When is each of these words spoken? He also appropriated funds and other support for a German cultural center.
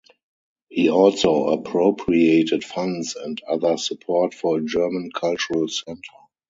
He 0.69 0.89
also 0.89 1.49
appropriated 1.49 2.63
funds 2.65 3.15
and 3.15 3.39
other 3.47 3.77
support 3.77 4.33
for 4.33 4.57
a 4.57 4.65
German 4.65 5.11
cultural 5.13 5.67
center. 5.67 6.01